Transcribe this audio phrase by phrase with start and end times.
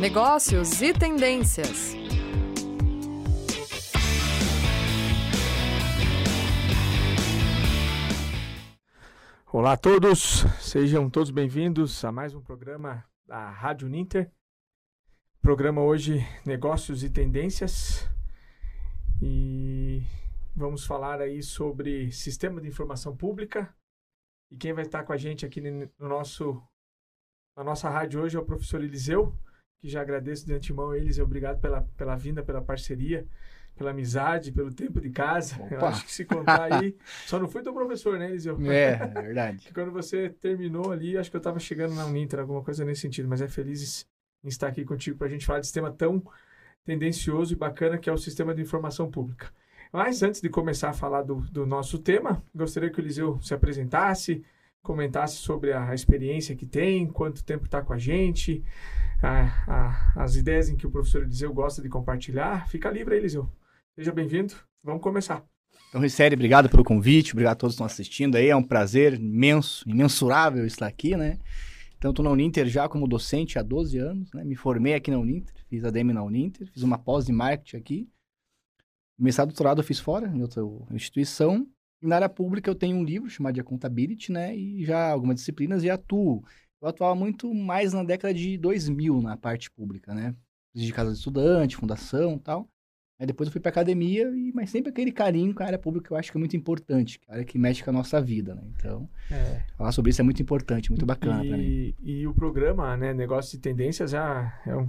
[0.00, 1.94] negócios e tendências.
[9.50, 14.30] Olá a todos, sejam todos bem-vindos a mais um programa da Rádio Ninter.
[15.40, 18.06] Programa hoje Negócios e Tendências.
[19.22, 20.02] E
[20.54, 23.74] vamos falar aí sobre sistema de informação pública.
[24.50, 26.62] E quem vai estar com a gente aqui no nosso
[27.56, 29.34] na nossa rádio hoje é o professor Eliseu,
[29.78, 33.26] que já agradeço de antemão a eles, obrigado pela, pela vinda, pela parceria,
[33.76, 35.56] pela amizade, pelo tempo de casa.
[35.62, 35.74] Opa.
[35.74, 38.58] Eu acho que se contar aí, só não fui teu professor, né, Eliseu?
[38.70, 39.58] É, é verdade.
[39.58, 43.02] Que quando você terminou ali, acho que eu estava chegando na Uninter, alguma coisa nesse
[43.02, 44.06] sentido, mas é feliz
[44.42, 46.22] em estar aqui contigo para a gente falar de sistema tão
[46.84, 49.50] tendencioso e bacana que é o sistema de informação pública.
[49.92, 53.54] Mas antes de começar a falar do, do nosso tema, gostaria que o Eliseu se
[53.54, 54.44] apresentasse,
[54.82, 58.62] comentasse sobre a experiência que tem, quanto tempo está com a gente,
[59.22, 62.68] a, a, as ideias em que o professor Eliseu gosta de compartilhar.
[62.68, 63.50] Fica livre, Eliseu.
[63.94, 64.54] Seja bem-vindo.
[64.82, 65.44] Vamos começar.
[65.88, 68.48] Então, Ricério, obrigado pelo convite, obrigado a todos que estão assistindo aí.
[68.48, 71.38] É um prazer imenso, imensurável estar aqui, né?
[71.96, 74.44] Então, estou na Uninter já como docente há 12 anos, né?
[74.44, 77.76] Me formei aqui na Uninter, fiz a DM na Uninter, fiz uma pós de marketing
[77.76, 78.08] aqui.
[79.18, 81.66] Mestrado doutorado eu fiz fora, em outra instituição.
[82.02, 84.54] E na área pública eu tenho um livro chamado de Accountability, né?
[84.54, 86.44] E já algumas disciplinas e atuo.
[86.86, 90.32] Eu atuava muito mais na década de 2000 na parte pública, né?
[90.72, 92.68] De casa de estudante, fundação e tal.
[93.18, 96.06] Aí depois eu fui pra academia, e, mas sempre aquele carinho com a área pública
[96.08, 97.92] que eu acho que é muito importante, que é a área que mexe com a
[97.92, 98.62] nossa vida, né?
[98.76, 99.64] Então, É.
[99.76, 101.94] falar sobre isso é muito importante, muito bacana e, pra mim.
[102.02, 104.88] E o programa, né, Negócios e Tendências, já é um,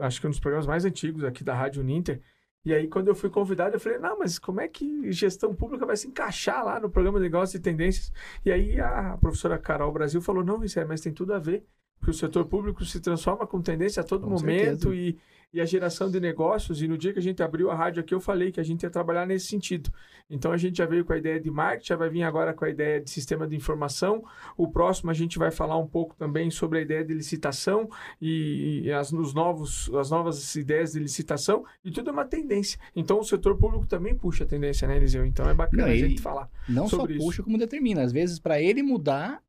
[0.00, 2.20] acho que é um dos programas mais antigos aqui da Rádio Ninter.
[2.64, 5.84] E aí, quando eu fui convidado, eu falei, não, mas como é que gestão pública
[5.84, 8.12] vai se encaixar lá no programa Negócios e Tendências?
[8.44, 11.66] E aí a professora Carol Brasil falou, não, é, mas tem tudo a ver,
[12.02, 14.94] porque o setor público se transforma com tendência a todo Com momento certeza.
[14.96, 15.16] e,
[15.54, 16.82] e a geração de negócios.
[16.82, 18.82] E no dia que a gente abriu a rádio aqui, eu falei que a gente
[18.82, 19.88] ia trabalhar nesse sentido.
[20.28, 22.64] Então a gente já veio com a ideia de marketing, já vai vir agora com
[22.64, 24.24] a ideia de sistema de informação.
[24.56, 27.88] O próximo a gente vai falar um pouco também sobre a ideia de licitação
[28.20, 31.64] e, e as, os novos, as novas ideias de licitação.
[31.84, 32.80] E tudo é uma tendência.
[32.96, 35.24] Então o setor público também puxa a tendência, né, Eliseu?
[35.24, 36.50] Então é bacana Não, a gente falar.
[36.68, 37.18] Não só isso.
[37.18, 38.02] puxa, como determina.
[38.02, 39.40] Às vezes, para ele mudar,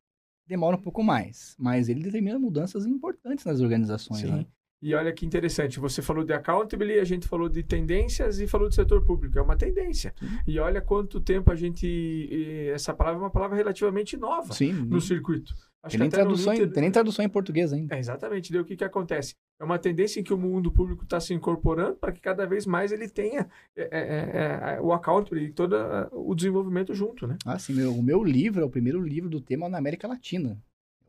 [0.46, 1.54] demora um pouco mais.
[1.58, 4.30] Mas ele determina mudanças importantes nas organizações, Sim.
[4.30, 4.46] né?
[4.86, 8.68] E olha que interessante, você falou de accountability, a gente falou de tendências e falou
[8.68, 9.38] do setor público.
[9.38, 10.14] É uma tendência.
[10.46, 12.68] E olha quanto tempo a gente.
[12.70, 14.72] Essa palavra é uma palavra relativamente nova Sim.
[14.74, 15.54] no circuito.
[15.82, 17.94] Acho Tem nem, tradução, em- Inter- tem nem tradução em português ainda.
[17.94, 18.52] É, exatamente.
[18.52, 19.34] Daí o que, que acontece?
[19.58, 22.66] É uma tendência em que o mundo público está se incorporando para que cada vez
[22.66, 25.74] mais ele tenha é, é, é, é, o accountability e todo
[26.12, 27.36] o desenvolvimento junto, né?
[27.46, 30.58] Ah, sim, meu, o meu livro é o primeiro livro do tema na América Latina.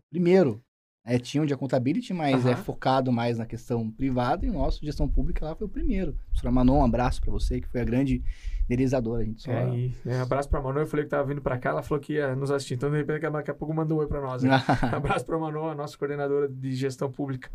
[0.09, 0.62] Primeiro.
[1.05, 2.63] É, tinha um de accountability, mas é Aham.
[2.63, 6.13] focado mais na questão privada, e o nosso, gestão pública, lá foi o primeiro.
[6.29, 8.23] Professora Manon, um abraço para você, que foi a grande
[8.66, 9.21] idealizadora.
[9.21, 9.51] A gente só...
[9.51, 11.83] É, e, né, abraço para a Manu, eu falei que estava vindo para cá, ela
[11.83, 12.73] falou que ia nos assistir.
[12.73, 14.41] Então, de repente, daqui a pouco mandou um oi para nós.
[14.41, 14.49] né?
[14.91, 17.51] Abraço para a Manu, a nossa coordenadora de gestão pública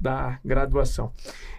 [0.00, 1.12] da graduação.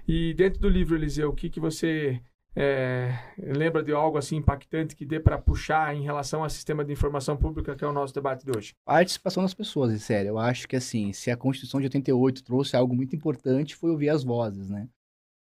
[0.05, 2.21] E dentro do livro, Eliseu, o que, que você
[2.55, 6.91] é, lembra de algo assim impactante que dê para puxar em relação ao sistema de
[6.91, 8.73] informação pública, que é o nosso debate de hoje?
[8.85, 10.29] Participação das pessoas, sério.
[10.29, 14.09] Eu acho que, assim, se a Constituição de 88 trouxe algo muito importante, foi ouvir
[14.09, 14.87] as vozes, né?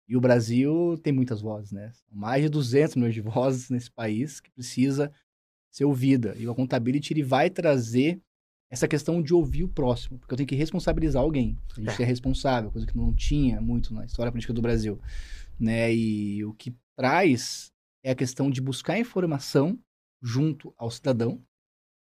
[0.09, 1.91] E o Brasil tem muitas vozes, né?
[2.13, 5.13] Mais de 200 milhões de vozes nesse país que precisa
[5.71, 6.35] ser ouvida.
[6.39, 8.21] E o Accountability, ele vai trazer
[8.71, 11.57] essa questão de ouvir o próximo, porque eu tenho que responsabilizar alguém.
[11.77, 12.05] A gente É.
[12.05, 15.01] é responsável, coisa que não tinha muito na história política do Brasil,
[15.59, 15.93] né?
[15.95, 17.71] E o que traz
[18.05, 19.79] é a questão de buscar informação
[20.23, 21.43] junto ao cidadão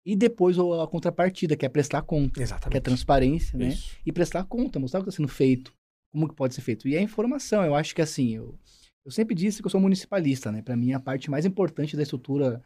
[0.05, 2.77] e depois a contrapartida, que é prestar conta, que Exatamente.
[2.77, 3.69] é transparência, né?
[3.69, 3.97] Isso.
[4.05, 5.73] E prestar conta, mostrar o que está sendo feito,
[6.13, 6.89] como que pode ser feito.
[6.89, 8.59] E a informação, eu acho que assim, eu,
[9.05, 10.61] eu sempre disse que eu sou municipalista, né?
[10.61, 12.61] Para mim, a parte mais importante da estrutura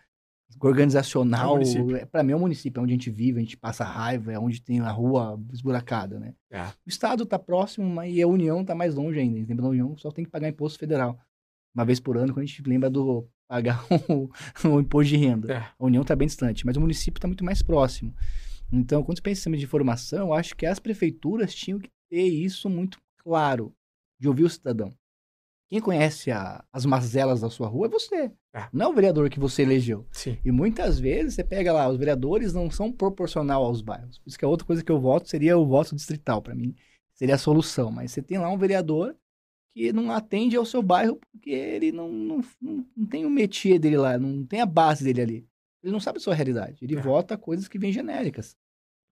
[0.50, 2.06] É organizacional, município.
[2.06, 4.38] para mim é o município, é onde a gente vive, a gente passa raiva, é
[4.38, 6.34] onde tem a rua esburacada, né?
[6.50, 6.62] É.
[6.64, 9.38] O Estado está próximo, mas e a União está mais longe ainda.
[9.38, 11.20] Lembra da União, só tem que pagar imposto federal.
[11.76, 14.30] Uma vez por ano, quando a gente lembra do pagar o,
[14.66, 15.52] o imposto de renda.
[15.52, 15.58] É.
[15.78, 18.14] A União está bem distante, mas o município está muito mais próximo.
[18.72, 21.90] Então, quando você pensa em sistema de informação, eu acho que as prefeituras tinham que
[22.10, 23.72] ter isso muito claro,
[24.18, 24.90] de ouvir o cidadão.
[25.68, 28.30] Quem conhece a- as mazelas da sua rua é você.
[28.54, 28.68] É.
[28.72, 30.06] Não é o vereador que você elegeu.
[30.12, 30.38] Sim.
[30.44, 34.18] E muitas vezes você pega lá, os vereadores não são proporcional aos bairros.
[34.18, 36.74] Por isso que a outra coisa que eu voto seria o voto distrital, para mim.
[37.14, 37.90] Seria a solução.
[37.90, 39.14] Mas você tem lá um vereador
[39.76, 43.78] que não atende ao seu bairro porque ele não, não, não, não tem o métier
[43.78, 45.46] dele lá, não tem a base dele ali.
[45.82, 46.78] Ele não sabe a sua realidade.
[46.82, 47.00] Ele É.
[47.00, 48.56] vota coisas que vêm genéricas.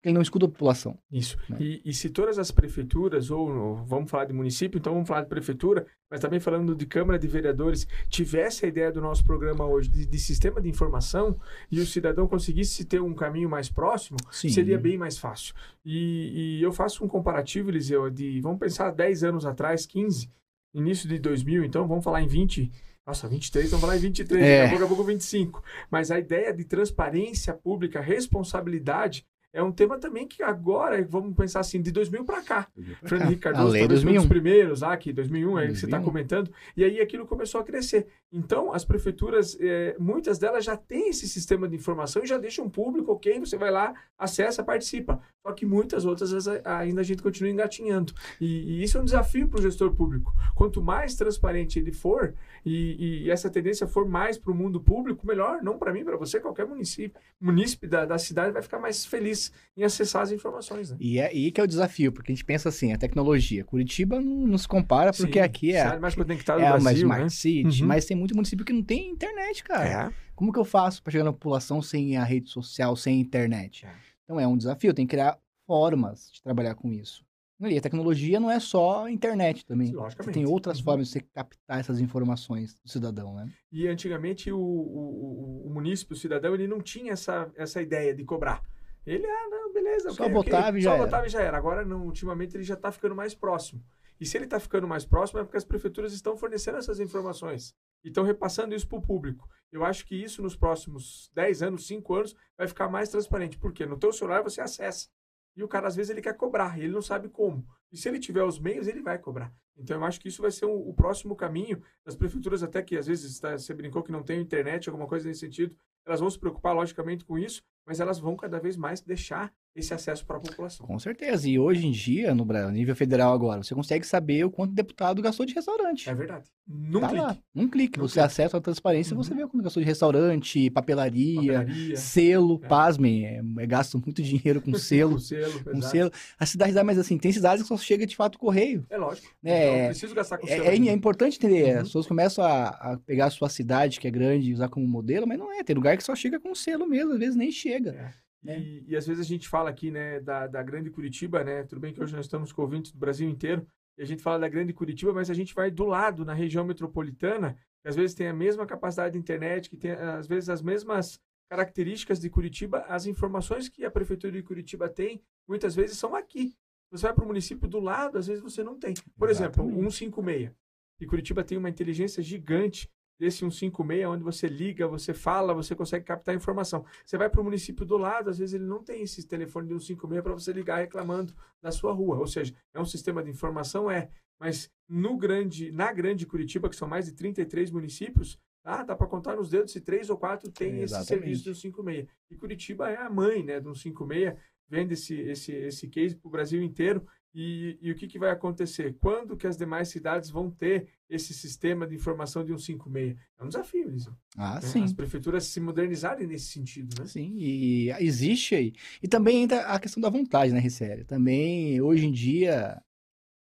[0.05, 0.97] ele não escuta a população.
[1.09, 1.37] Isso.
[1.49, 1.57] Né?
[1.61, 5.21] E, e se todas as prefeituras, ou, ou vamos falar de município, então vamos falar
[5.21, 9.65] de prefeitura, mas também falando de Câmara de Vereadores, tivesse a ideia do nosso programa
[9.65, 11.39] hoje de, de sistema de informação
[11.71, 14.49] e o cidadão conseguisse ter um caminho mais próximo, Sim.
[14.49, 15.53] seria bem mais fácil.
[15.85, 20.29] E, e eu faço um comparativo, Eliseu, de, vamos pensar 10 anos atrás, 15,
[20.73, 22.71] início de 2000, então vamos falar em 20,
[23.05, 24.45] nossa, 23, vamos falar em 23, É.
[24.45, 25.63] daqui a pouco, daqui a pouco 25.
[25.91, 31.59] Mas a ideia de transparência pública, responsabilidade, é um tema também que agora, vamos pensar
[31.59, 32.67] assim, de 2000 para cá.
[33.03, 34.17] Fernando Henrique Cardoso foi um 2001.
[34.21, 36.03] dos primeiros lá, que 2001 é que você está 2001.
[36.03, 38.07] comentando, e aí aquilo começou a crescer.
[38.31, 42.67] Então, as prefeituras, eh, muitas delas já têm esse sistema de informação e já deixam
[42.69, 45.21] público, ok, você vai lá, acessa, participa.
[45.45, 48.13] Só que muitas outras a- ainda a gente continua engatinhando.
[48.41, 50.33] E, e isso é um desafio para o gestor público.
[50.55, 52.33] Quanto mais transparente ele for,
[52.65, 56.15] e, e essa tendência for mais para o mundo público, melhor, não para mim, para
[56.17, 60.91] você, qualquer município, munícipe da, da cidade vai ficar mais feliz em acessar as informações.
[60.91, 60.97] Né?
[60.99, 63.63] E é aí que é o desafio, porque a gente pensa assim, a tecnologia.
[63.65, 67.01] Curitiba não, não se compara, porque Sim, aqui é, mais conectada é do uma Brasil,
[67.03, 67.29] Smart né?
[67.29, 67.87] City, Uhum.
[67.87, 70.07] mas tem muito município que não tem internet, cara.
[70.07, 70.13] É.
[70.35, 73.85] Como que eu faço para chegar na população sem a rede social, sem internet?
[73.85, 73.93] É.
[74.23, 75.37] Então é um desafio, tem que criar
[75.67, 77.23] formas de trabalhar com isso.
[77.61, 79.87] E a tecnologia não é só a internet também.
[79.87, 80.33] Sim, logicamente.
[80.33, 80.83] Tem outras Uhum.
[80.83, 83.47] formas de você captar essas informações do cidadão, né?
[83.71, 88.13] E antigamente o, o, o, o munícipe, o cidadão, ele não tinha essa, essa ideia
[88.13, 88.61] de cobrar.
[89.05, 90.09] Ele, ah, não, beleza.
[90.11, 90.51] Só ok, ok.
[90.51, 91.05] botava e já Só era.
[91.05, 91.57] botava e já era.
[91.57, 93.81] Agora, não, ultimamente, ele já está ficando mais próximo.
[94.19, 97.75] E se ele está ficando mais próximo, é porque as prefeituras estão fornecendo essas informações.
[98.03, 99.47] E estão repassando isso para o público.
[99.71, 103.57] Eu acho que isso, nos próximos 10 anos, 5 anos, vai ficar mais transparente.
[103.57, 105.07] Porque no teu celular você acessa.
[105.55, 106.77] E o cara, às vezes, ele quer cobrar.
[106.79, 107.65] E ele não sabe como.
[107.91, 109.53] E se ele tiver os meios, ele vai cobrar.
[109.77, 112.97] Então, eu acho que isso vai ser o, o próximo caminho das prefeituras, até que
[112.97, 115.75] às vezes tá, você brincou que não tem internet, alguma coisa nesse sentido.
[116.05, 119.91] Elas vão se preocupar, logicamente, com isso, mas elas vão cada vez mais deixar esse
[119.91, 120.85] acesso para a população.
[120.85, 121.49] Com certeza.
[121.49, 124.75] E hoje em dia, no Brasil, nível federal agora, você consegue saber o quanto o
[124.75, 126.07] deputado gastou de restaurante.
[126.07, 126.45] É verdade.
[126.67, 127.23] Num tá clique.
[127.23, 127.97] lá, num clique.
[127.99, 128.25] Num você clique.
[128.25, 129.37] acessa a transparência e você Uhum.
[129.39, 132.67] vê quanto gastou de restaurante, papelaria, Papelaria, selo, É.
[132.67, 135.13] pasmem, é, é gasto muito dinheiro com selo.
[135.13, 136.11] com selo, com selo.
[136.39, 138.85] A cidade dá, mas assim, tem cidades que só chega de fato correio.
[138.91, 139.27] É lógico.
[139.43, 140.63] É, Então, preciso gastar com selo.
[140.65, 140.89] É, é, ainda.
[140.91, 141.77] é importante entender, Uhum.
[141.81, 144.87] as pessoas começam a, a pegar a sua cidade, que é grande, e usar como
[144.87, 145.63] modelo, mas não é.
[145.63, 147.72] Tem lugar que só chega com selo mesmo, às vezes nem chega.
[147.75, 148.13] É.
[148.43, 148.59] né?
[148.59, 151.63] E, e às vezes a gente fala aqui, né, da, da grande Curitiba, né?
[151.63, 153.65] Tudo bem que hoje nós estamos com ouvintes do Brasil inteiro,
[153.97, 156.65] e a gente fala da grande Curitiba, mas a gente vai do lado, na região
[156.65, 160.61] metropolitana, que às vezes tem a mesma capacidade de internet, que tem às vezes as
[160.61, 166.15] mesmas características de Curitiba, as informações que a prefeitura de Curitiba tem, muitas vezes são
[166.15, 166.55] aqui.
[166.91, 168.93] Você vai para o município do lado, às vezes você não tem.
[169.17, 169.87] Por exemplo, Exatamente.
[169.87, 170.51] o 156.
[170.99, 176.05] E Curitiba tem uma inteligência gigante desse 156, onde você liga, você fala, você consegue
[176.05, 176.85] captar informação.
[177.05, 179.73] Você vai para o município do lado, às vezes ele não tem esse telefone de
[179.73, 182.17] 156 para você ligar reclamando da sua rua.
[182.17, 184.09] Ou seja, é um sistema de informação, é.
[184.39, 189.07] Mas no grande, na grande Curitiba, que são mais de 33 municípios, ah, dá para
[189.07, 191.07] contar nos dedos se três ou quatro tem esse Exatamente.
[191.07, 192.07] serviço do 156.
[192.31, 194.35] E Curitiba é a mãe né, do 156,
[194.67, 197.05] vende esse, esse, esse case para o Brasil inteiro.
[197.35, 198.95] E, e o que, que vai acontecer?
[198.99, 203.17] Quando que as demais cidades vão ter esse sistema de informação de 156?
[203.39, 204.13] É um desafio, Eliseu.
[204.37, 204.61] Ah, né?
[204.61, 204.83] sim.
[204.83, 207.07] As prefeituras se modernizarem nesse sentido, né?
[207.07, 208.73] Sim, e existe aí.
[209.01, 211.05] E também ainda a questão da vontade, né, Ricério?
[211.05, 212.79] Também, hoje em dia,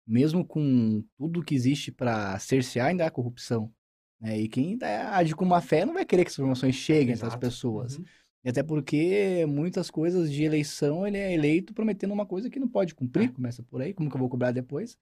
[0.07, 3.73] mesmo com tudo que existe para cercear, ainda há corrupção.
[4.21, 4.41] Né?
[4.41, 7.39] E quem ainda age com má fé não vai querer que as informações cheguem Exato.
[7.39, 7.99] pessoas.
[7.99, 8.05] Uhum.
[8.45, 12.69] E até porque muitas coisas de eleição ele é eleito prometendo uma coisa que não
[12.69, 13.33] pode cumprir, É.
[13.33, 14.97] começa por aí, como que eu vou cobrar depois?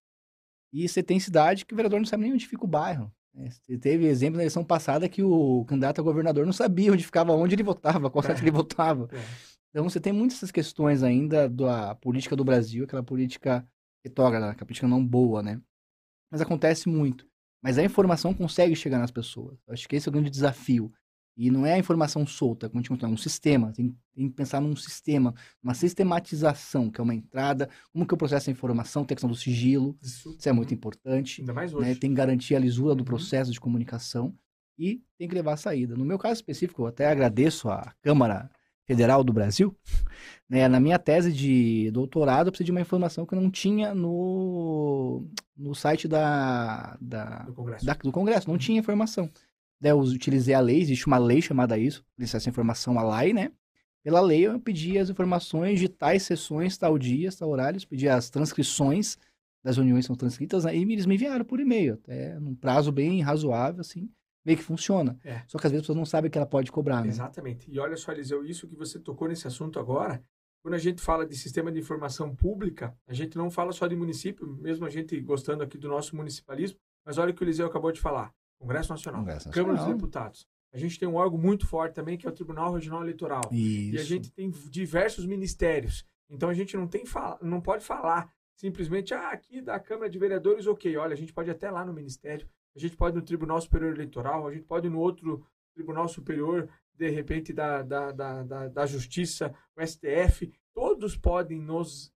[0.73, 3.13] E você tem cidade que o vereador não sabe nem onde fica o bairro.
[3.33, 3.49] né?
[3.51, 7.33] Você Teve exemplo na eleição passada que o candidato a governador não sabia onde ficava,
[7.33, 8.45] onde ele votava, qual cidade É.
[8.45, 9.09] ele votava.
[9.13, 9.19] É.
[9.71, 13.65] Então você tem muitas essas questões ainda da política do Brasil, aquela política
[14.05, 15.61] retrógrada, aquela política não boa, né?
[16.33, 17.29] Mas acontece muito.
[17.63, 19.59] Mas a informação consegue chegar nas pessoas.
[19.67, 20.93] Eu acho que esse é o grande desafio.
[21.41, 23.73] E não é a informação solta, como a gente contou, é um sistema.
[23.73, 28.19] Tem, tem que pensar num sistema, uma sistematização, que é uma entrada, como que eu
[28.19, 30.75] processo a informação, tem a questão do sigilo, Isso, isso é muito uhum.
[30.77, 31.41] importante.
[31.41, 31.79] Ainda mais né?
[31.79, 31.95] hoje.
[32.01, 33.05] Tem que garantir a lisura do Uhum.
[33.05, 34.35] processo de comunicação
[34.77, 35.95] e tem que levar a saída.
[35.97, 38.51] No meu caso específico, eu até agradeço à Câmara
[38.85, 39.77] Federal do Brasil.
[40.51, 40.67] Né?
[40.67, 45.29] Na minha tese de doutorado, eu precisei de uma informação que eu não tinha no,
[45.55, 47.85] no site da, da, No Congresso.
[47.85, 49.31] da- do Congresso, não tinha informação.
[49.81, 53.53] Daí eu utilizei a lei, existe uma lei chamada isso, essa informação, a lei, né?
[54.03, 58.31] Pela lei eu pedi as informações de tais sessões, tal dias, tal horários, pedi as
[58.31, 59.19] transcrições
[59.63, 60.77] das reuniões que são transcritas, né?
[60.77, 64.09] e eles me enviaram por e-mail, até num prazo bem razoável, assim,
[64.45, 65.19] meio que funciona.
[65.25, 65.43] É.
[65.47, 67.09] Só que às vezes as pessoas não sabem que ela pode cobrar, né?
[67.09, 67.71] Exatamente.
[67.71, 70.23] E olha só, Eliseu, isso que você tocou nesse assunto agora
[70.63, 73.97] quando a gente fala de sistema de informação pública, a gente não fala só de
[73.97, 77.67] município, mesmo a gente gostando aqui do nosso municipalismo, mas olha o que o Eliseu
[77.67, 78.35] acabou de falar.
[78.59, 79.99] Congresso Nacional, Congresso Câmara dos Nacional.
[79.99, 80.49] Deputados.
[80.73, 83.43] A gente tem um órgão muito forte também, que é o Tribunal Regional Eleitoral.
[83.51, 83.95] Isso.
[83.95, 86.05] E a gente tem diversos ministérios.
[86.29, 87.05] Então a gente não tem
[87.41, 90.97] não pode falar simplesmente ah, aqui da Câmara de Vereadores, ok.
[90.97, 92.47] Olha, a gente pode até lá no ministério,
[92.77, 97.09] a gente pode no Tribunal Superior Eleitoral, a gente pode no outro Tribunal Superior, de
[97.09, 100.53] repente, da, da, da, da, da Justiça, o STF.
[100.75, 102.13] Todos podem nos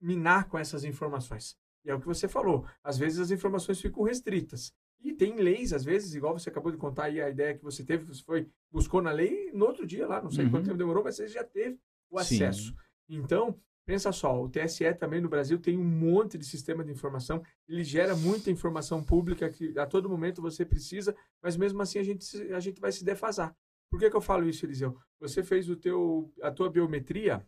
[0.00, 1.56] minar com essas informações.
[1.84, 2.66] E é o que você falou.
[2.84, 4.74] Às vezes as informações ficam restritas.
[5.08, 7.84] E tem leis, às vezes, igual você acabou de contar aí a ideia que você
[7.84, 10.50] teve, você foi, buscou na lei, no outro dia lá, não sei Uhum.
[10.50, 11.78] quanto tempo demorou, mas você já teve
[12.10, 12.36] o Sim.
[12.42, 12.74] acesso.
[13.08, 17.40] Então, pensa só, o TSE também no Brasil tem um monte de sistema de informação,
[17.68, 22.02] ele gera muita informação pública que a todo momento você precisa, mas mesmo assim a
[22.02, 23.56] gente, a gente vai se defasar.
[23.88, 24.98] Por que, que eu falo isso, Eliseu?
[25.20, 27.46] Você fez o teu, a tua biometria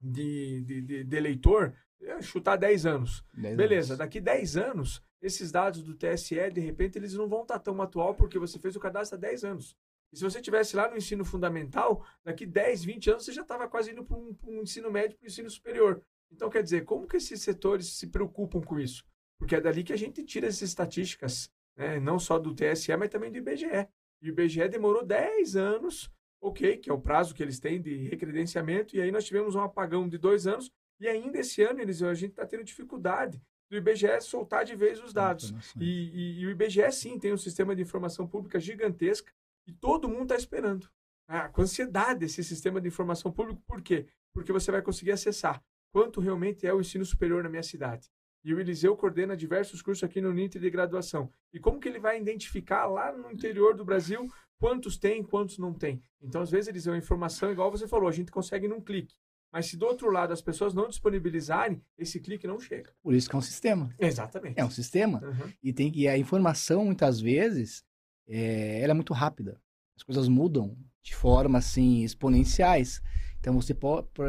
[0.00, 3.24] de, de, de, de eleitor, é, chutar 10 anos.
[3.32, 3.98] Dez Beleza, anos.
[3.98, 8.14] daqui 10 anos, esses dados do TSE, de repente, eles não vão estar tão atual
[8.14, 9.76] porque você fez o cadastro há 10 anos.
[10.12, 13.66] E se você tivesse lá no ensino fundamental, daqui 10, 20 anos, você já estava
[13.66, 16.02] quase indo para um, um ensino médio, para um ensino superior.
[16.30, 19.02] Então, quer dizer, como que esses setores se preocupam com isso?
[19.38, 21.98] Porque é dali que a gente tira essas estatísticas, né?
[21.98, 23.88] não só do TSE, mas também do IBGE.
[24.20, 28.08] E o IBGE demorou 10 anos, ok, que é o prazo que eles têm de
[28.08, 32.10] recredenciamento, e aí nós tivemos um apagão de dois anos, e ainda esse ano, Eliseu,
[32.10, 33.40] a gente está tendo dificuldade
[33.70, 35.50] do IBGE soltar de vez os dados.
[35.82, 39.32] E, e- e o IBGE, sim, tem um sistema de informação pública gigantesca
[39.66, 40.88] e todo mundo está esperando.
[41.26, 44.06] Ah, com ansiedade esse sistema de informação pública, por quê?
[44.32, 48.10] Porque você vai conseguir acessar quanto realmente é o ensino superior na minha cidade.
[48.44, 51.32] E o Eliseu coordena diversos cursos aqui no NINTE de graduação.
[51.50, 54.28] E como que ele vai identificar lá no interior do Brasil
[54.58, 56.02] quantos tem, quantos não tem?
[56.20, 59.14] Então, às vezes, Eliseu, a informação, igual você falou, a gente consegue num clique.
[59.54, 62.90] Mas se do outro lado as pessoas não disponibilizarem, esse clique não chega.
[63.00, 63.94] Por isso que é um sistema.
[63.96, 64.58] Exatamente.
[64.58, 65.22] É um sistema.
[65.22, 65.52] Uhum.
[65.62, 67.84] E, tem, e a informação, muitas vezes,
[68.26, 69.60] é, ela é muito rápida.
[69.96, 73.00] As coisas mudam de forma, assim, exponenciais.
[73.38, 73.72] Então, você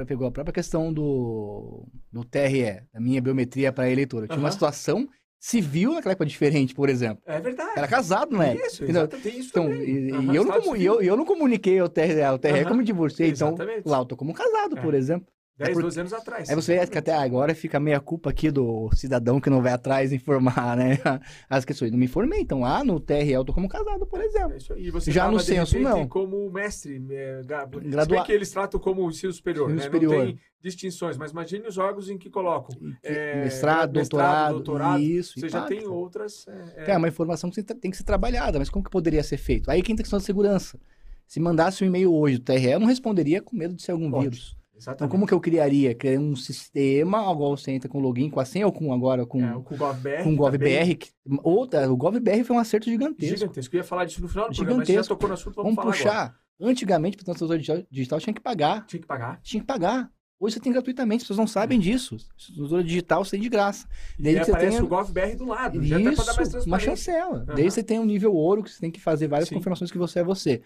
[0.06, 4.22] pegou a própria questão do, do TRE, da minha biometria para eleitor.
[4.22, 4.54] Eu tinha uma Aham.
[4.54, 5.10] situação
[5.46, 7.22] civil naquela época diferente, por exemplo.
[7.26, 7.72] É verdade.
[7.76, 8.56] Era casado, não é?
[8.56, 8.84] Isso,
[9.22, 12.40] tem isso Então, e, Aham, eu, não comu- eu, eu não comuniquei ao TRE, ao
[12.40, 14.82] TRE Aham, como divorciei, então lá eu tô como casado, É.
[14.82, 15.28] por exemplo.
[15.58, 16.50] 10, por- 12 anos atrás.
[16.50, 19.72] Aí você vê que até agora fica meia culpa aqui do cidadão que não vai
[19.72, 20.98] atrás informar, né?
[21.50, 21.92] As questões.
[21.92, 24.54] Não me informei, então lá no TRE eu tô como casado, por exemplo.
[24.54, 24.88] É isso aí.
[24.88, 26.08] E você Já no de censo, não.
[26.10, 27.80] como mestre, é, Gabo.
[27.82, 29.84] Se Gradua- bem que eles tratam como ensino superior, Ensino né?
[29.86, 30.16] superior.
[30.18, 32.76] Não tem distinções, mas imagine os órgãos em que colocam.
[33.04, 35.40] É, mestrado, doutorado, isso.
[35.40, 36.46] Você e já tem outras...
[36.76, 39.70] É, É uma informação que tem que ser trabalhada, mas como que poderia ser feito?
[39.72, 40.78] Aí que entra a questão da segurança.
[41.28, 44.10] Se mandasse um e-mail hoje do TRE, eu não responderia com medo de ser algum
[44.12, 44.24] Pode.
[44.24, 44.58] vírus.
[44.78, 45.12] Então, Exatamente.
[45.12, 45.96] como que eu criaria?
[45.96, 49.42] Criaria um sistema, igual você entra com login, com a senha ou com agora com,
[49.42, 50.24] É, o com o GovBR.
[50.24, 50.96] com o GovBR.
[50.96, 51.10] Que,
[51.44, 53.38] outra, o GovBR foi um acerto gigantesco.
[53.38, 53.76] Gigantesco.
[53.76, 55.16] Eu ia falar disso no final do programa, mas você já Gigantesco.
[55.16, 56.30] tocou no assunto, vamos, Vamos falar agora.
[56.30, 56.40] puxar.
[56.62, 58.86] Antigamente, para o transator digital, digital tinha que pagar.
[58.86, 59.40] Tinha que pagar.
[59.42, 60.12] Tinha que pagar.
[60.38, 62.18] Hoje você tem gratuitamente, as pessoas não sabem disso.
[62.54, 63.88] Transator digital você tem de graça.
[64.20, 65.82] E Daí aí você aparece tem- o GovBR do lado.
[65.82, 67.38] já até pra dar mais Isso, uma chancela.
[67.48, 67.56] Aham.
[67.56, 69.56] Daí você tem um nível ouro que você tem que fazer várias Sim.
[69.56, 70.62] confirmações que você é você.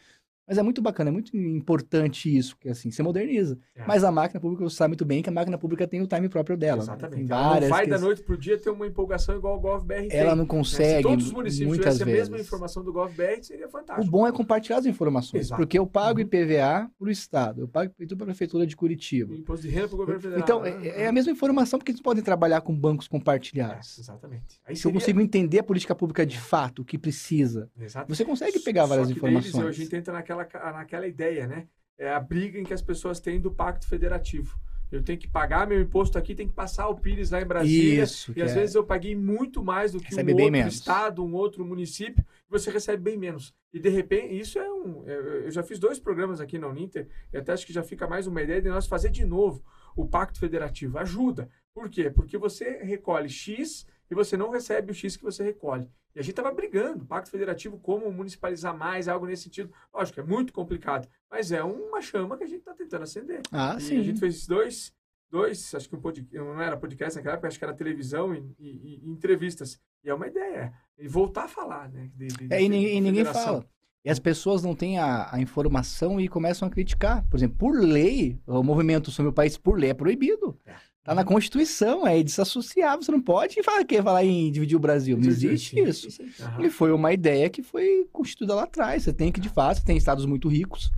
[0.49, 3.57] Mas é muito bacana, é muito importante isso, que assim, você moderniza.
[3.75, 3.83] É.
[3.85, 6.27] Mas a máquina pública, você sabe muito bem que a máquina pública tem o time
[6.27, 6.77] próprio dela.
[6.77, 6.83] né?
[6.83, 7.27] Exatamente.
[7.27, 9.59] Tem Ela não várias vai que- da noite pro dia ter uma empolgação igual o
[9.59, 10.17] GovBR tem.
[10.19, 10.49] Ela não né?
[10.49, 14.09] consegue, Se todos os municípios tivessem a mesma informação do GovBR, seria O fantástico.
[14.09, 15.45] bom é compartilhar as informações.
[15.45, 15.61] Exato.
[15.61, 16.25] Porque eu pago Uhum.
[16.25, 19.31] IPVA para o Estado, eu pago IPTU para a Prefeitura de Curitiba.
[19.31, 20.41] O imposto de renda para o governo federal.
[20.43, 20.87] Então, né?
[20.87, 23.99] é, é a mesma informação porque eles podem trabalhar com bancos É, compartilhados.
[23.99, 24.59] exatamente.
[24.65, 28.11] Aí Se eu consigo entender a política pública de fato, o que precisa, Exato.
[28.13, 29.55] você consegue pegar várias informações.
[29.67, 30.38] a gente entra naquela,
[30.73, 31.67] naquela ideia, né?
[31.97, 34.57] É a briga em que as pessoas têm do pacto federativo.
[34.91, 38.03] Eu tenho que pagar meu imposto aqui, tem que passar o Pires lá em Brasília.
[38.03, 40.73] Isso, E às é- vezes eu paguei muito mais do que Recebe um outro menos.
[40.73, 43.53] estado, um outro município, e você recebe bem menos.
[43.71, 45.03] E de repente, isso é um.
[45.07, 48.07] é- Eu já fiz dois programas aqui na Uninter, e até acho que já fica
[48.07, 49.63] mais uma ideia de nós fazer de novo
[49.95, 50.97] o Pacto Federativo.
[50.97, 51.47] Ajuda.
[51.71, 52.09] Por quê?
[52.09, 55.87] Porque você recolhe X e você não recebe o X que você recolhe.
[56.15, 59.71] E a gente estava brigando, Pacto Federativo, como municipalizar mais, algo nesse sentido.
[59.93, 63.41] Lógico, que é muito complicado, mas é uma chama que a gente está tentando acender.
[63.51, 63.99] Ah, E sim.
[63.99, 64.91] a gente fez dois,
[65.29, 68.39] dois acho que um podcast, não era podcast naquela época, acho que era televisão e,
[68.59, 69.79] e- e entrevistas.
[70.03, 70.73] E é uma ideia.
[70.97, 72.09] E voltar a falar, né?
[72.15, 73.65] de- de- É, e ninguém, ninguém fala.
[74.03, 77.27] E as pessoas não têm a, a informação e começam a criticar.
[77.29, 80.57] Por exemplo, por lei, o movimento sobre o país por lei é proibido.
[80.65, 80.73] É.
[81.03, 83.01] Tá na Constituição, é desassociável.
[83.01, 85.17] Você não pode falar, quer falar em dividir o Brasil.
[85.17, 86.07] Não existe isso.
[86.41, 86.65] Aham.
[86.65, 89.03] E foi uma ideia que foi constituída lá atrás.
[89.03, 90.91] Você tem que, de fato, você tem estados muito ricos.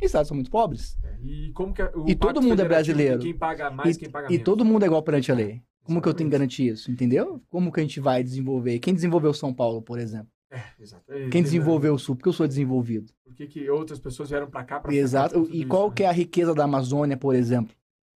[0.00, 0.96] estados são muito pobres.
[1.04, 3.20] É, E como que é- o E todo mundo é brasileiro.
[3.20, 4.44] Quem paga mais, e, quem paga e menos.
[4.44, 5.62] todo mundo é igual perante a lei.
[5.84, 6.56] Como que eu tenho que Exatamente.
[6.58, 7.40] garantir isso, entendeu?
[7.50, 8.78] Como que a gente vai desenvolver?
[8.80, 10.26] Quem desenvolveu São Paulo, por exemplo?
[10.50, 11.04] É, exato.
[11.12, 12.14] É, Quem desenvolveu o Sul?
[12.16, 13.12] Porque eu sou desenvolvido.
[13.24, 15.48] Por que, que outras pessoas vieram pra cá pra Exato.
[15.52, 15.94] E isso, qual né?
[15.96, 17.74] que é a riqueza da Amazônia, por exemplo?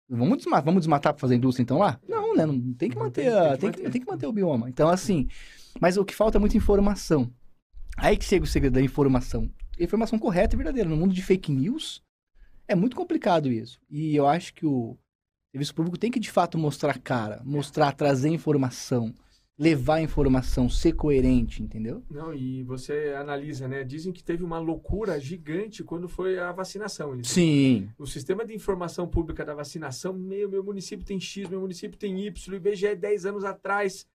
[0.09, 1.99] Vamos desmatar, vamos desmatar para fazer indústria então lá?
[2.09, 2.47] Não, né?
[2.47, 4.27] Não tem que manter, tem- a- tem que tem, que, manter.
[4.27, 4.69] o bioma.
[4.69, 5.29] Então assim,
[5.81, 7.31] mas o que falta é muita informação.
[7.97, 9.51] Aí que chega o segredo da informação.
[9.79, 10.89] Informação correta e verdadeira.
[10.89, 12.03] No mundo de fake news
[12.69, 13.81] é muito complicado isso.
[13.91, 14.97] E eu acho que o
[15.53, 19.13] serviço público tem que de fato mostrar cara, mostrar, trazer informação,
[19.59, 22.03] levar informação, ser coerente, entendeu?
[22.11, 23.83] Não, e você analisa, né?
[23.85, 27.15] Dizem que teve uma loucura gigante quando foi a vacinação.
[27.15, 27.89] Eles- Sim.
[27.99, 32.21] O sistema de informação pública da vacinação, meu, meu município tem X, meu município tem
[32.27, 34.07] Y, o IBGE 10 anos atrás.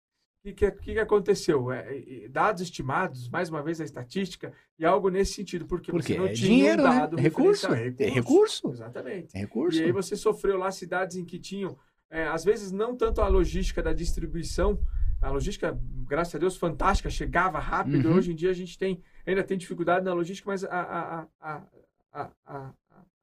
[0.45, 1.71] O que, que, que aconteceu?
[1.71, 6.13] É, é, dados estimados, mais uma vez a estatística, e algo nesse sentido, porque, Porque
[6.13, 6.99] você não é tinha dinheiro, um né?
[6.99, 7.67] dado É recurso.
[7.67, 8.09] referencial.
[8.09, 8.69] É recurso.
[8.71, 9.35] Exatamente.
[9.37, 9.79] É recurso.
[9.79, 11.77] E aí você sofreu lá cidades em que tinham,
[12.11, 14.79] é, às vezes, não tanto a logística da distribuição,
[15.21, 18.09] a logística, graças a Deus, fantástica, chegava rápido.
[18.09, 18.15] Uhum.
[18.15, 22.31] Hoje em dia a gente tem, ainda tem dificuldade na logística, mas a, a, a,
[22.45, 22.73] a,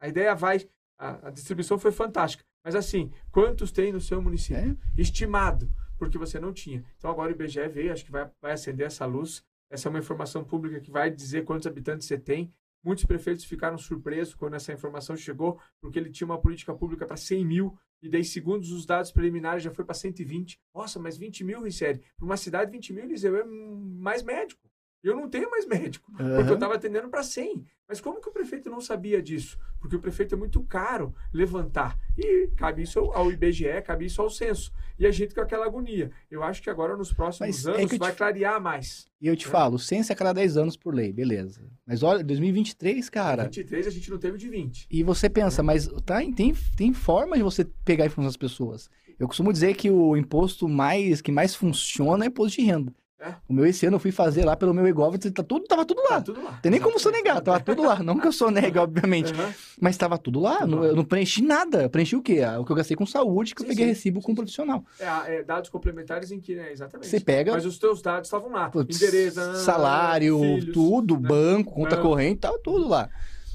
[0.01, 2.45] a, ideia vai, a, a distribuição foi fantástica.
[2.63, 4.79] Mas assim, quantos tem no seu município?
[4.97, 5.01] É.
[5.01, 6.85] Estimado, porque você não tinha.
[6.97, 9.45] Então agora o IBGE veio, acho que vai, vai acender essa luz.
[9.71, 12.53] Essa é uma informação pública que vai dizer quantos habitantes você tem.
[12.83, 17.17] Muitos prefeitos ficaram surpresos quando essa informação chegou, porque ele tinha uma política pública para
[17.17, 20.61] 100 mil, e daí, segundo os dados preliminares, já foi para 120.
[20.75, 22.01] Nossa, mas 20 mil, Ricério?
[22.17, 24.68] Para uma cidade, 20 mil, Eliseu, é mais médico.
[25.03, 27.65] Eu não tenho mais médico, porque eu estava atendendo para 100.
[27.89, 29.57] Mas como que o prefeito não sabia disso?
[29.81, 31.97] Porque o prefeito é muito caro levantar.
[32.19, 34.71] E cabe isso ao IBGE, cabe isso ao censo.
[34.99, 36.11] E a gente com aquela agonia.
[36.31, 39.09] Eu acho que agora, nos próximos Mas é anos, que eu te vai clarear mais.
[39.21, 41.63] E eu te falo, o censo é a cada 10 anos por lei, beleza.
[41.87, 43.45] Mas olha, 2023, cara.
[43.45, 44.87] 23 a gente não teve de 20.
[44.91, 48.91] E você pensa, mas tá, tem, tem forma de você pegar a informação das pessoas.
[49.19, 52.93] Eu costumo dizer que o imposto mais que mais funciona é imposto de renda.
[53.21, 53.35] É.
[53.49, 56.01] O meu esse ano eu fui fazer lá pelo meu e-gov, tá tudo, tava tudo
[56.03, 56.19] lá.
[56.19, 56.53] Tá tudo lá.
[56.63, 57.19] Tem nem como Exatamente.
[57.25, 58.01] sonegar, tava tudo lá.
[58.01, 59.33] Não que eu sonegue, obviamente.
[59.33, 59.53] Aham.
[59.81, 60.59] Mas tava tudo lá.
[60.61, 60.87] Tudo não- lá.
[60.87, 61.83] eu não preenchi nada.
[61.83, 62.43] Eu preenchi o quê?
[62.47, 63.91] Ah, O que eu gastei com saúde, que eu Sim, peguei sim.
[63.91, 64.37] recibo Sim, com sim.
[64.37, 64.85] profissional.
[65.01, 66.71] É, é, dados complementares em que, né?
[66.73, 67.09] Exatamente.
[67.09, 68.71] Você pega Mas os teus dados estavam lá.
[68.71, 71.29] putz, Endereço, ah, salário, filhos, tudo, né?
[71.29, 72.09] banco, conta Banco.
[72.09, 73.09] corrente, tava tudo lá.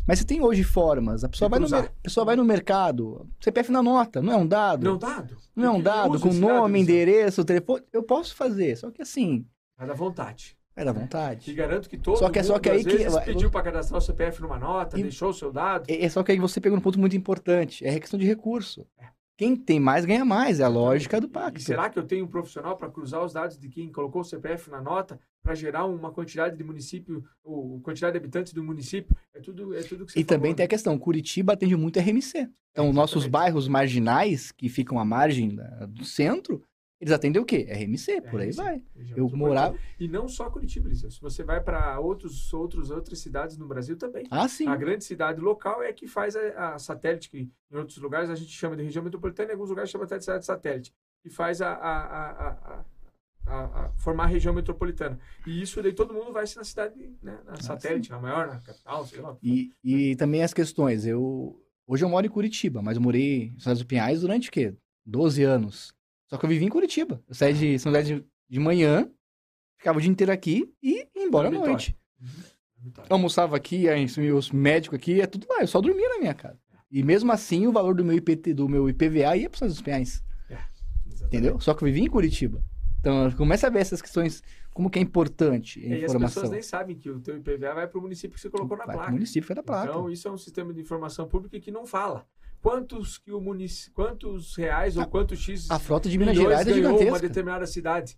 [0.05, 1.23] Mas você tem hoje formas.
[1.23, 1.67] A pessoa, vai no,
[2.03, 4.83] pessoa vai no mercado, CPF na nota, não é um dado?
[4.83, 5.37] Não dado.
[5.55, 7.83] Não é um dado com nome, endereço, telefone.
[7.93, 9.45] Eu posso fazer, só que assim,
[9.77, 10.57] Vai dar vontade.
[10.75, 11.53] é da Te vontade.
[11.53, 13.97] garanto que todo Só que é mundo, só que aí às que- pediu para cadastrar
[13.99, 15.85] o CPF numa nota, E- deixou o seu dado.
[15.87, 17.85] É é só que aí você pega um ponto muito importante.
[17.85, 18.85] É a questão de recurso.
[19.37, 20.59] Quem tem mais ganha mais.
[20.59, 21.61] É a lógica do E pacto.
[21.61, 24.69] será que eu tenho um profissional para cruzar os dados de quem colocou o CPF
[24.71, 29.15] na nota para gerar uma quantidade de município, ou quantidade de habitantes do município?
[29.33, 30.69] É tudo, é tudo que você E também falou, tem a né?
[30.69, 32.47] questão, Curitiba atende muito RMC.
[32.71, 33.31] Então, nossos exatamente.
[33.31, 36.63] bairros marginais, que ficam à margem da- do centro,
[37.03, 37.67] eles atendem o quê?
[37.69, 38.63] RMC, por aí RMC.
[38.63, 38.83] vai.
[38.95, 39.77] Região Eu morava...
[39.99, 41.11] E não só Curitiba, Eliseu.
[41.11, 44.25] Se você vai para outros, outros, outras cidades no Brasil também.
[44.31, 44.67] Ah, sim.
[44.67, 48.35] A grande cidade local é que faz a, a satélite, que em outros lugares a
[48.35, 51.61] gente chama de região metropolitana, em alguns lugares chama até de cidade satélite, que faz
[51.61, 52.83] a, a,
[53.45, 55.19] a, formar a região metropolitana.
[55.45, 58.61] E isso daí todo mundo vai se na cidade, né, na satélite, na maior, na
[58.61, 59.37] capital, sei lá.
[59.43, 61.05] E, e também as questões.
[61.05, 64.47] Eu Hoje eu moro em Curitiba, mas eu morei em São José dos Pinhais durante
[64.47, 64.73] o quê?
[65.05, 65.93] 12 anos.
[66.33, 67.23] Só que eu vivi em Curitiba.
[67.27, 69.07] Eu saí de São José de, de manhã,
[69.77, 71.95] ficava o dia inteiro aqui e ia embora à noite.
[72.79, 73.07] Vitória.
[73.13, 75.61] almoçava aqui, aí os médicos aqui, é tudo lá.
[75.61, 76.59] Eu só dormia na minha casa.
[76.91, 80.23] E mesmo assim, o valor do meu, IPT, do meu IPVA ia para dos Pinhais.
[80.49, 81.25] Exatamente.
[81.25, 81.59] Entendeu?
[81.59, 82.63] Só que eu vivi em Curitiba.
[82.99, 84.41] Então, começa a ver essas questões,
[84.73, 86.41] como que é importante a E as informação.
[86.41, 88.85] pessoas nem sabem que o teu IPVA vai para o município que você colocou na
[88.85, 89.11] Vai placa.
[89.11, 89.89] município foi da placa.
[89.91, 92.25] Então, isso é um sistema de informação pública que não fala.
[92.63, 93.91] Quantos, que o munici...
[93.91, 97.27] quantos reais ou quantos X a frota de Minas Gerais é ganhou uma gigantesca.
[97.27, 98.17] determinada cidade?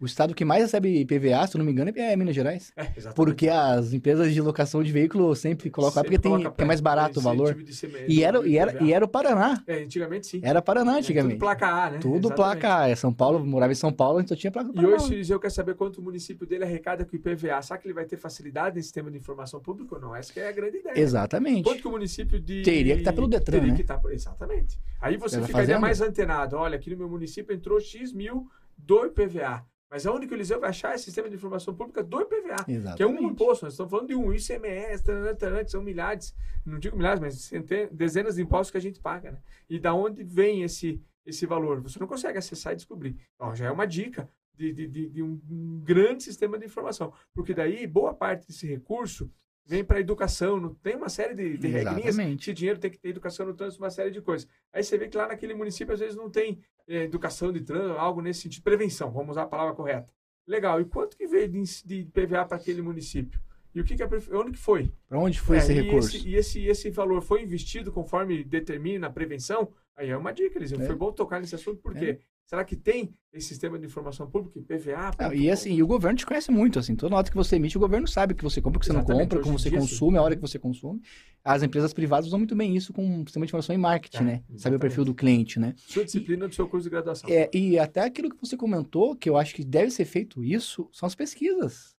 [0.00, 2.72] O estado que mais recebe IPVA, se eu não me engano, é Minas Gerais.
[2.76, 3.14] É, exatamente.
[3.14, 6.62] Porque as empresas de locação de veículo sempre colocam lá, Sempre porque, tem, coloca porque
[6.62, 7.54] é mais barato o valor.
[7.54, 9.62] CMS, E era, e, era, e era o Paraná.
[9.66, 10.40] É, antigamente sim.
[10.42, 11.34] Era Paraná É, antigamente.
[11.36, 11.98] Tudo placa A, né?
[11.98, 12.36] Tudo Exatamente.
[12.36, 12.88] placa A.
[12.90, 15.04] É São Paulo, eu morava em São Paulo, a gente só tinha placa E hoje,
[15.06, 17.86] se o Eliseu quer saber quanto o município dele arrecada com o IPVA, será que
[17.86, 20.14] ele vai ter facilidade nesse sistema de informação pública ou não?
[20.14, 20.98] Essa que é a grande ideia.
[20.98, 21.62] Exatamente.
[21.62, 22.62] Quanto que o município de...
[22.62, 23.76] Teria que estar pelo Detran, Teria né?
[23.76, 24.78] que estar por- Exatamente.
[25.00, 26.56] Aí você Pela ficaria mais antenado.
[26.56, 29.64] Olha, aqui no meu município entrou X mil do IPVA.
[29.90, 32.64] Mas aonde que o Eliseu vai achar é sistema de informação pública do IPVA?
[32.66, 32.96] Exatamente.
[32.96, 35.04] Que é um imposto, nós estamos falando de um ICMS,
[35.38, 38.98] taranã, que são milhares, não digo milhares, mas centen- dezenas de impostos que a gente
[39.00, 39.42] paga, né?
[39.68, 41.80] E da onde vem esse, esse valor?
[41.82, 43.16] Você não consegue acessar e descobrir.
[43.38, 45.38] Ó, já é uma dica de, de, de- de um
[45.84, 47.12] grande sistema de informação.
[47.34, 49.30] Porque daí, boa parte desse recurso
[49.64, 52.18] vem para educação, não tem uma série de, de regrinhas.
[52.18, 54.48] Esse dinheiro tem que ter educação no trânsito, uma série de coisas.
[54.72, 57.98] Aí você vê que lá naquele município às vezes não tem eh, educação de trânsito,
[57.98, 60.08] algo nesse sentido, prevenção, vamos usar a palavra correta.
[60.46, 60.80] Legal.
[60.80, 63.40] E quanto que veio de, de PVA para aquele município?
[63.74, 64.34] E o que, que a prefe...
[64.34, 64.92] onde que foi?
[65.08, 66.16] Para onde foi É, esse e recurso?
[66.16, 69.72] Esse, e esse, esse valor foi investido conforme determina a prevenção?
[69.96, 70.80] Aí é uma dica, Eliseu.
[70.80, 70.86] É.
[70.86, 72.18] Foi bom tocar nesse assunto, porque
[72.52, 75.10] será que tem esse sistema de informação pública, PVA?
[75.18, 77.78] Não, e assim, e o governo te conhece muito, assim, toda nota que você emite,
[77.78, 79.54] o governo sabe o que você compra, o que você não Exatamente, compra, hoje como
[79.54, 81.00] em você consome, a hora que você consome.
[81.42, 84.22] As empresas privadas usam muito bem isso com um sistema de informação e marketing, É,
[84.22, 84.32] né?
[84.32, 84.80] Saber o exatamente.
[84.82, 85.72] perfil do cliente, né?
[85.78, 87.30] Sua disciplina do seu curso de graduação.
[87.30, 90.90] É, e até aquilo que você comentou, que eu acho que deve ser feito isso,
[90.92, 91.96] são as pesquisas.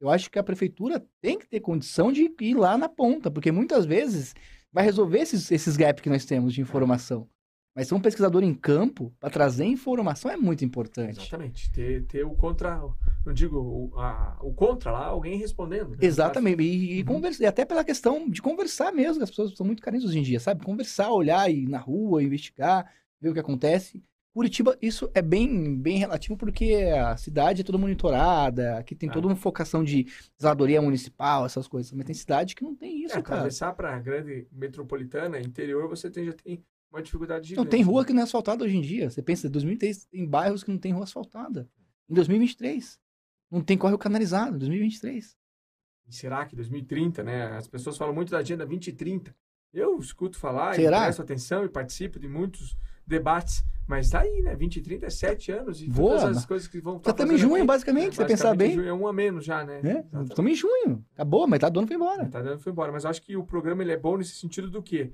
[0.00, 3.52] Eu acho que a prefeitura tem que ter condição de ir lá na ponta, porque
[3.52, 4.34] muitas vezes
[4.72, 7.28] vai resolver esses, esses gaps que nós temos de informação.
[7.74, 11.20] Mas ser um pesquisador em campo para trazer informação é muito importante.
[11.20, 11.70] Exatamente.
[11.70, 12.80] Ter, ter o contra,
[13.24, 15.90] não digo o, a- o contra lá, alguém respondendo.
[15.90, 15.98] né?
[16.00, 16.62] Exatamente.
[16.62, 17.04] E, e Uhum.
[17.06, 20.22] conversa- e até pela questão de conversar mesmo, as pessoas são muito carentes hoje em
[20.22, 20.64] dia, sabe?
[20.64, 24.02] Conversar, olhar, ir na rua, investigar, ver o que acontece.
[24.34, 29.12] Curitiba, isso é bem, bem relativo porque a cidade é toda monitorada, aqui tem Ah.
[29.12, 30.06] toda uma focação de
[30.40, 31.92] zeladoria municipal, essas coisas.
[31.92, 33.36] Mas tem cidade que não tem isso, É, cara.
[33.40, 37.68] atravessar para grande metropolitana, interior, você tem, já tem uma dificuldade Não gigante.
[37.70, 38.06] tem rua né?
[38.06, 39.10] que não é asfaltada hoje em dia.
[39.10, 41.68] Você pensa, em 2003 tem bairros que não tem rua asfaltada.
[42.08, 42.98] Em 2023,
[43.50, 45.36] não tem córrego canalizado, em 2023.
[46.08, 47.56] E será que 2030, né?
[47.56, 49.34] As pessoas falam muito da agenda 2030.
[49.72, 50.98] Eu escuto falar Será?
[50.98, 52.76] e presto atenção e participo de muitos
[53.06, 54.50] debates, mas tá aí, né?
[54.56, 57.38] 2030 é sete anos e Voa, todas as mas- coisas que vão estar estamos em
[57.38, 58.74] junho, basicamente, se você pensar bem.
[58.74, 59.80] Junho é um a menos já, né?
[59.82, 59.90] né?
[60.00, 60.30] Exatamente.
[60.30, 61.04] Estamos em junho.
[61.14, 62.28] Acabou, metade do ano foi embora.
[62.28, 62.90] Tá dando foi embora.
[62.90, 65.12] Mas eu acho que o programa ele é bom nesse sentido do quê?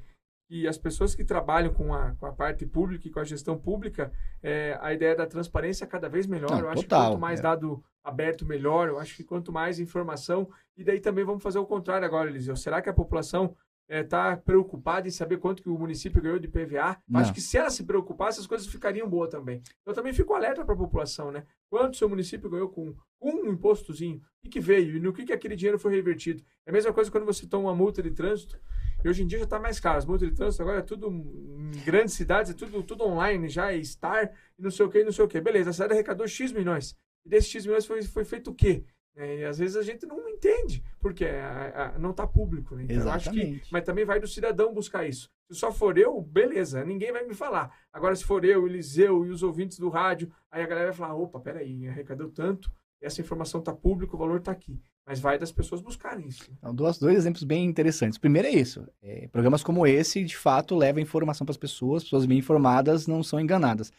[0.49, 3.59] Que as pessoas que trabalham com a, com a parte pública e com a gestão
[3.59, 6.51] pública, é, a ideia da transparência é cada vez melhor.
[6.51, 7.43] Não, eu acho total, que quanto mais é.
[7.43, 8.89] dado aberto, melhor.
[8.89, 10.49] Eu acho que quanto mais informação.
[10.77, 12.55] E daí também vamos fazer o contrário agora, Eliseu.
[12.55, 13.57] Será que a população
[13.89, 16.97] está preocupada em saber quanto que o município ganhou de PVA?
[17.09, 17.21] Não.
[17.21, 19.63] Acho que se ela se preocupasse, as coisas ficariam boas também.
[19.85, 21.45] Eu também fico alerta para a população, né?
[21.69, 24.17] Quanto seu município ganhou com um impostozinho?
[24.17, 24.97] O que, que veio?
[24.97, 26.43] E no que, que aquele dinheiro foi revertido?
[26.65, 28.59] É a mesma coisa quando você toma uma multa de trânsito.
[29.07, 29.99] E hoje em dia já está mais caro.
[29.99, 33.73] As multas de trânsito agora é tudo em grandes cidades, é tudo, tudo online já,
[33.73, 35.41] é Star e não sei o que, não sei o que.
[35.41, 36.97] Beleza, a cidade arrecadou X milhões.
[37.25, 38.85] E desses X milhões foi, foi feito o quê?
[39.15, 42.75] É, e às vezes a gente não entende, porque a- a- não está público.
[42.75, 42.87] Né?
[42.91, 43.73] Então, acho que, Exatamente.
[43.73, 45.31] mas também vai do cidadão buscar isso.
[45.53, 47.73] Se só for eu, beleza, ninguém vai me falar.
[47.93, 51.15] Agora, se for eu, Eliseu e os ouvintes do rádio, aí a galera vai falar:
[51.15, 54.83] opa, peraí, arrecadou tanto, essa informação está pública, o valor está aqui.
[55.07, 56.51] Mas vai das pessoas buscarem isso.
[56.59, 58.19] Então, dois, dois exemplos bem interessantes.
[58.19, 58.85] Primeiro é isso.
[59.01, 63.23] é, programas como esse, de fato, levam informação para as pessoas, pessoas bem informadas não
[63.23, 63.93] são enganadas.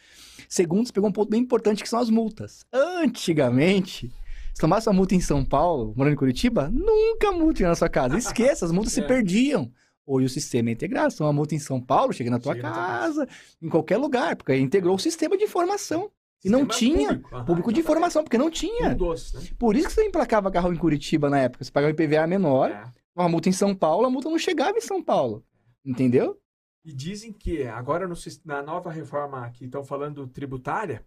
[0.49, 2.65] Segundo, você pegou um ponto bem importante que são as multas.
[2.73, 4.11] Antigamente,
[4.53, 7.27] se tomasse uma multa em São Paulo, morando em Curitiba, nunca
[7.61, 8.17] ia na sua casa.
[8.17, 9.03] Esqueça, as multas se É.
[9.07, 9.71] perdiam.
[10.05, 11.11] Hoje o sistema é integrado.
[11.13, 13.27] Se uma multa em São Paulo, chega na tua Chega na tua casa,
[13.61, 16.09] em qualquer lugar, porque integrou o sistema de informação.
[16.47, 18.95] E não Sistema tinha público, público de informação, porque não tinha.
[18.95, 19.41] Doce, né?
[19.59, 21.63] Por isso que você emplacava carro em Curitiba na época.
[21.63, 22.83] Você pagava IPVA menor, É.
[23.15, 25.43] uma multa em São Paulo, a multa não chegava em São Paulo.
[25.85, 26.37] Entendeu?
[26.83, 31.05] E dizem que agora no na nova reforma que estão falando tributária,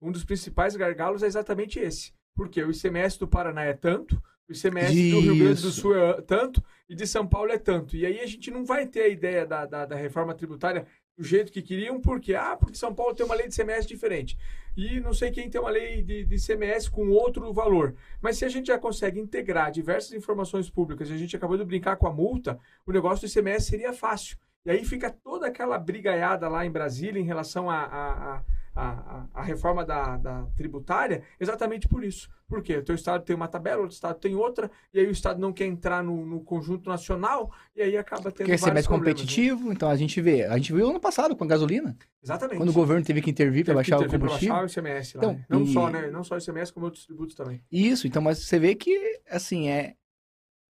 [0.00, 2.12] um dos principais gargalos é exatamente esse.
[2.34, 5.80] Porque o ICMS do Paraná é tanto, o ICMS do Rio Grande do Isso.
[5.80, 7.96] Sul é tanto e de São Paulo é tanto.
[7.96, 10.86] E aí a gente não vai ter a ideia da, da, da reforma tributária
[11.18, 14.38] do jeito que queriam, porque ah, porque São Paulo tem uma lei de ICMS diferente.
[14.76, 17.96] E não sei quem tem uma lei de, de ICMS com outro valor.
[18.22, 21.64] Mas se a gente já consegue integrar diversas informações públicas, e a gente acabou de
[21.64, 24.38] brincar com a multa, o negócio do ICMS seria fácil.
[24.64, 28.44] E aí fica toda aquela brigaiada lá em Brasília em relação à a, a,
[28.80, 32.28] a, a reforma da, da tributária, exatamente por isso.
[32.48, 35.38] Porque o teu estado tem uma tabela, outro estado tem outra, e aí o estado
[35.40, 38.96] não quer entrar no, no conjunto nacional, e aí acaba tendo Quer ser mais né?
[38.96, 40.44] competitivo, então a gente vê.
[40.44, 41.96] A gente viu ano passado com a gasolina.
[42.22, 42.56] Exatamente.
[42.58, 44.54] Quando o governo teve que intervir para baixar o combustível.
[44.54, 45.44] baixar o ICMS lá, Então, né?
[45.48, 46.10] Não e- só, né?
[46.10, 47.62] Não só o ICMS, como outros tributos também.
[47.70, 49.94] Isso, então, mas você vê que, assim, é.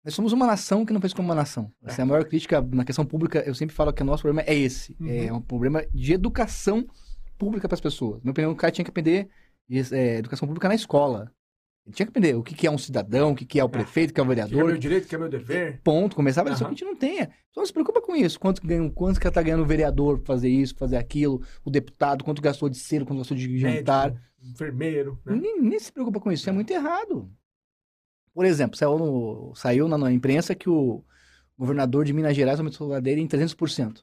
[0.04, 1.72] Nós somos uma nação que não fez como uma nação.
[1.84, 3.40] Essa é a maior crítica na questão pública.
[3.40, 4.96] Eu sempre falo que o nosso problema é esse.
[5.00, 5.08] Uhum.
[5.08, 6.86] É um problema de educação
[7.38, 8.16] pública para as pessoas.
[8.18, 9.28] Na minha opinião, o cara tinha que aprender
[9.92, 11.32] é, educação pública na escola.
[11.86, 13.70] Ele tinha que aprender o que, que é um cidadão, o que, que é o
[13.70, 14.66] prefeito, o que é o Que é vereador.
[14.66, 15.82] meu direito, que é meu dever.
[15.84, 16.16] Ponto.
[16.16, 16.74] Começava isso Aham.
[16.74, 17.24] que a gente não tenha.
[17.52, 18.40] Então não se preocupa com isso.
[18.40, 21.70] Quanto, ganha, quanto que tá ganhando o vereador pra fazer isso, pra fazer aquilo, o
[21.70, 24.10] deputado, quanto gastou de cero, quanto gastou de jantar.
[24.12, 25.36] Médico, enfermeiro, né?
[25.36, 27.32] Nem, nem se preocupa com isso, isso é muito errado.
[28.34, 31.04] Por exemplo, saiu, no- saiu na, na imprensa que o
[31.58, 34.00] governador de Minas Gerais aumentou a dele em 300%.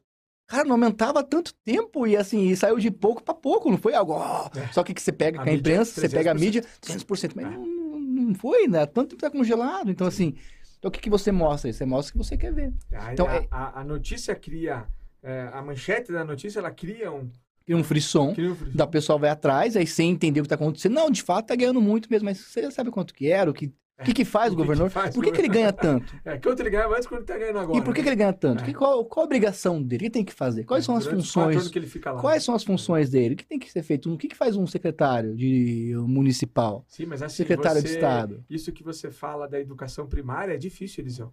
[0.52, 3.94] Cara, não aumentava tanto tempo e assim, e saiu de pouco pra pouco, não foi
[3.94, 4.12] algo.
[4.12, 4.48] ó.
[4.54, 4.68] É.
[4.72, 6.38] Só que, que você pega A com a imprensa, você pega a 300%.
[6.40, 7.32] mídia, 300%.
[7.34, 7.50] Mas É.
[7.50, 7.66] não,
[8.00, 8.84] não- foi, né?
[8.86, 9.90] Tanto tempo tá congelado.
[9.90, 10.34] Então, assim,
[10.78, 11.72] Então o que, que você mostra?
[11.72, 12.72] Você mostra o que você quer ver.
[12.92, 14.84] A, Então, a, é- a- a notícia cria.
[15.22, 17.30] é, a manchete da notícia ela cria um.
[17.64, 18.34] Cria um frisson.
[18.34, 18.76] Cria um frisson.
[18.76, 20.94] Da pessoa vai atrás, aí sem entender o que tá acontecendo.
[20.94, 23.54] Não, de fato tá ganhando muito mesmo, mas você já sabe quanto que era, o
[23.54, 24.90] que, o que, que faz o o que governador?
[24.90, 26.14] faz por que, que ele ganha tanto?
[26.24, 27.78] É, que outro ele ganhava antes quando ele tá ganhando agora.
[27.78, 28.04] E por que, né?
[28.04, 28.62] que ele ganha tanto?
[28.62, 28.66] É.
[28.66, 30.02] Que, qual, qual a obrigação dele?
[30.02, 30.64] O que tem que fazer?
[30.64, 31.68] Quais É, são as funções?
[31.68, 32.20] que ele fica lá.
[32.20, 33.34] Quais são as funções dele?
[33.34, 34.12] O que tem que ser feito?
[34.12, 36.84] O que, que faz um secretário de municipal?
[36.88, 38.44] Sim, mas assim, Secretário de você- Estado.
[38.50, 41.32] Isso que você fala da educação primária é difícil, Eliseu.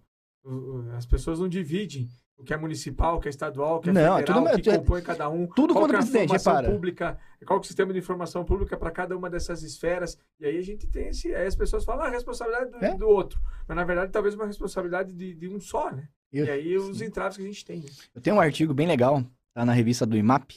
[0.96, 2.08] As pessoas não dividem
[2.40, 4.58] o que é municipal, o que é estadual, o que é Não, é federal, tudo-
[4.58, 5.46] o que é- compõe cada um.
[5.46, 6.72] tudo qual que é o presidente, a informação repara.
[6.72, 10.18] pública, qual é o sistema de informação pública para cada uma dessas esferas.
[10.40, 11.34] E aí a gente tem esse.
[11.34, 12.94] Aí as pessoas falam, ah, a responsabilidade do, É.
[12.94, 13.38] do outro.
[13.68, 16.08] Mas na verdade, talvez uma responsabilidade de, de um só, né?
[16.32, 17.88] Eu- e aí os entraves que a gente tem, né?
[18.14, 19.22] Eu tenho um artigo bem legal,
[19.52, 20.48] tá na revista do IMAP,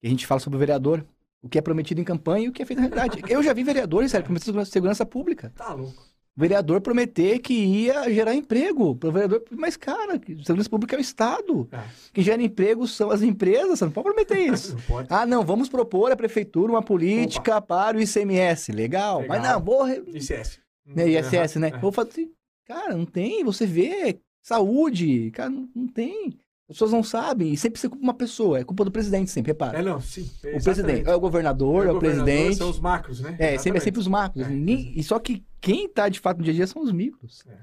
[0.00, 1.04] que a gente fala sobre o vereador,
[1.42, 3.22] o que é prometido em campanha e o que é feito na realidade.
[3.30, 5.52] Eu já vi vereadores, sério, segurança- segurança pública.
[5.56, 6.02] Tá louco.
[6.38, 9.42] Vereador prometer que ia gerar emprego pro vereador.
[9.50, 11.68] Mas, cara, segurança pública é o Estado.
[11.72, 11.80] É.
[12.12, 14.74] Quem gera emprego são as empresas, você não pode prometer isso.
[14.74, 15.08] Não pode.
[15.10, 18.70] Ah, não, vamos propor à prefeitura uma política para o ICMS.
[18.70, 19.22] Legal.
[19.22, 19.42] Legal.
[19.42, 19.88] Não, vou.
[19.88, 20.60] ICS.
[20.86, 21.72] Né, ISS, né?
[21.74, 21.78] É.
[21.78, 22.30] Vou fazer.
[22.68, 23.42] Cara, não tem.
[23.42, 24.20] Você vê.
[24.40, 25.32] Saúde.
[25.32, 26.38] Cara, não, não tem.
[26.70, 27.52] As pessoas não sabem.
[27.52, 28.60] E sempre é culpa uma pessoa.
[28.60, 29.80] É culpa do presidente, sempre, repara.
[29.80, 30.30] É, não, sim.
[30.54, 31.08] o presidente.
[31.08, 32.58] É o governador, é o, presidente.
[32.58, 33.34] São os macros, né?
[33.40, 34.46] É, sempre, é sempre os macros.
[34.46, 37.44] É, e só que quem tá de fato no dia a dia são os micros.
[37.46, 37.58] É.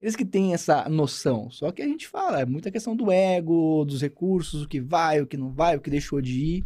[0.00, 1.50] Eles que têm essa noção.
[1.50, 5.20] Só que a gente fala, é muita questão do ego, dos recursos, o que vai,
[5.20, 6.64] o que não vai, o que deixou de ir.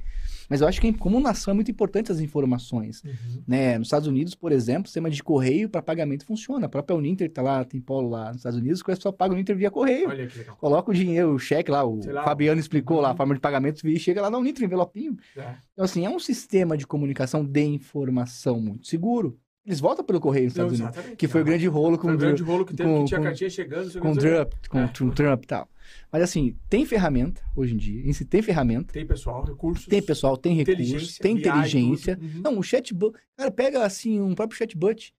[0.50, 3.02] Mas eu acho que como nação é muito importante as informações.
[3.02, 3.42] Uhum.
[3.48, 3.78] Né?
[3.78, 6.66] Nos Estados Unidos, por exemplo, o sistema de correio para pagamento funciona.
[6.66, 9.32] A própria Uninter tá lá, tem polo lá nos Estados Unidos, que o pessoal paga
[9.32, 10.10] o Uninter via correio.
[10.10, 10.54] Olha que legal.
[10.56, 13.16] Coloca o dinheiro, o cheque lá, o lá, Fabiano explicou lá, a Uhum.
[13.16, 15.16] forma de pagamento, e chega lá na Uninter, envelopinho.
[15.34, 15.54] É.
[15.72, 19.38] Então, assim, é um sistema de comunicação de informação muito seguro.
[19.64, 21.14] Eles voltam pelo correio nos Estados Unidos.
[21.16, 23.18] Que foi o grande rolo com o o grande rolo que teve, com- que tinha
[23.20, 24.00] com- cartinha chegando.
[24.00, 24.88] com Trump, com É.
[24.88, 25.68] Trump e tal.
[26.10, 28.02] Mas assim, tem ferramenta hoje em dia.
[28.08, 29.86] Em si tem ferramenta, Tem pessoal, recursos.
[29.86, 32.18] tem pessoal, tem recursos, tem inteligência.
[32.20, 32.40] Uhum.
[32.42, 33.16] Não, o chatbot.
[33.36, 35.14] Cara, pega assim, um próprio chatbot.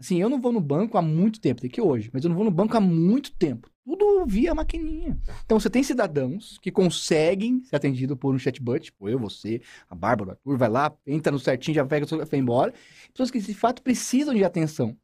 [0.00, 2.36] Assim, eu não vou no banco há muito tempo, tem que hoje, mas eu não
[2.36, 3.68] vou no banco há muito tempo.
[3.84, 5.18] Tudo via maquininha.
[5.44, 9.94] Então você tem cidadãos que conseguem ser atendidos por um chatbot, tipo eu, você, a
[9.94, 12.72] Bárbara, o Arthur, vai lá, entra no certinho, já pega o seu vai embora.
[13.12, 14.96] Pessoas que de fato precisam de atenção.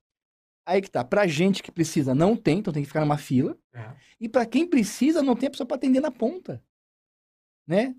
[0.64, 3.58] Aí que tá, pra gente que precisa, não tem, então tem que ficar numa fila.
[3.72, 3.90] É.
[4.20, 6.62] E pra quem precisa, não tem a pessoa pra atender na ponta.
[7.66, 7.96] Né?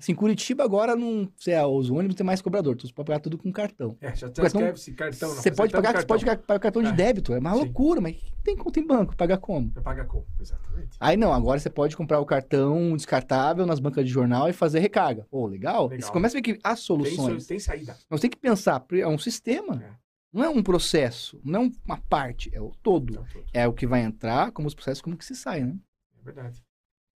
[0.00, 1.28] Assim, Curitiba agora não.
[1.36, 3.96] Sei lá, os ônibus tem mais cobrador, então você pode pagar tudo com cartão.
[4.00, 5.28] É, já Cartão- transcreve esse cartão.
[5.30, 6.92] Você pode pagar, você pode pagar cartão de É.
[6.92, 7.34] débito.
[7.34, 7.58] É uma Sim.
[7.64, 9.16] loucura, mas tem conta em banco?
[9.16, 9.72] Pagar como?
[9.72, 10.24] Você paga como?
[10.40, 10.96] Exatamente.
[11.00, 14.78] Aí não, agora você pode comprar o cartão descartável nas bancas de jornal e fazer
[14.78, 15.26] recarga.
[15.28, 15.88] Pô, legal.
[15.88, 16.06] Legal.
[16.06, 17.42] Você começa a ver que há Tem, soluções.
[17.42, 17.96] so- tem saída.
[18.08, 19.82] Nós tem que pensar, é um sistema.
[19.82, 19.90] É.
[20.32, 23.14] Não é um processo, não é uma parte, é o todo.
[23.14, 23.44] Então, tudo.
[23.52, 25.74] É o que vai entrar, como os processos, como que se sai, né?
[26.20, 26.62] É verdade.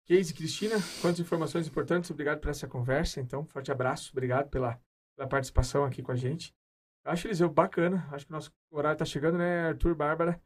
[0.07, 2.11] Casey Cristina, quantas informações importantes.
[2.11, 3.21] Obrigado por essa conversa.
[3.21, 4.11] Então, forte abraço.
[4.11, 4.79] Obrigado pela,
[5.15, 6.53] pela participação aqui com a gente.
[7.05, 8.07] Eu acho, Eliseu, bacana.
[8.11, 10.41] Acho que o nosso horário está chegando, né, Arthur, Bárbara?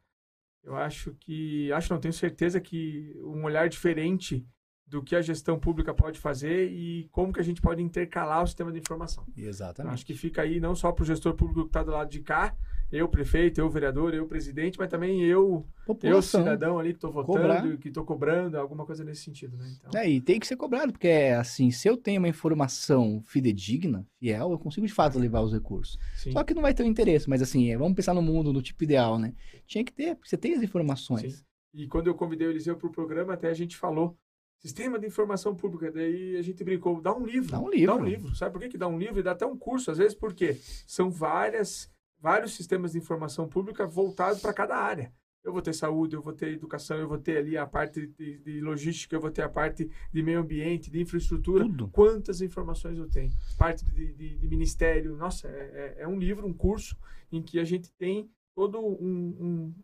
[0.62, 1.72] Eu acho que...
[1.72, 4.46] Acho, não, tenho certeza que um olhar diferente
[4.86, 8.46] do que a gestão pública pode fazer e como que a gente pode intercalar o
[8.46, 9.26] sistema de informação.
[9.36, 9.94] Exatamente.
[9.94, 12.20] Acho que fica aí não só para o gestor público que está do lado de
[12.20, 12.56] cá,
[12.90, 15.66] eu prefeito, eu vereador, eu presidente, mas também eu,
[16.02, 17.76] eu cidadão ali que estou votando, Cobrar.
[17.76, 19.70] que estou cobrando, alguma coisa nesse sentido, né?
[19.78, 23.22] Então, É, e tem que ser cobrado, porque é assim, se eu tenho uma informação
[23.26, 25.98] fidedigna, fiel, eu consigo de fato levar os recursos.
[26.16, 28.52] sim, Só que não vai ter o interesse, mas assim, é, vamos pensar no mundo,
[28.52, 29.34] no tipo ideal, né?
[29.66, 31.34] Tinha que ter, porque você tem as informações.
[31.34, 31.44] Sim.
[31.74, 34.16] E quando eu convidei o Eliseu para o programa, até a gente falou
[34.58, 37.50] sistema de informação pública, daí a gente brincou, dá um livro.
[37.50, 37.86] Dá um livro.
[37.96, 38.34] Dá um livro.
[38.34, 39.20] Sabe por que, que dá um livro?
[39.20, 40.54] E dá até um curso, às vezes, porque
[40.86, 41.90] são várias,
[42.20, 45.12] vários sistemas de informação pública voltados para cada área.
[45.44, 48.38] Eu vou ter saúde, eu vou ter educação, eu vou ter ali a parte de,
[48.38, 51.64] de logística, eu vou ter a parte de meio ambiente, de infraestrutura.
[51.64, 51.88] Tudo.
[51.88, 53.30] Quantas informações eu tenho?
[53.56, 55.16] Parte de, de- de ministério.
[55.16, 56.96] Nossa, é, é- é um livro, um curso
[57.32, 58.94] em que a gente tem todo um,
[59.40, 59.74] um-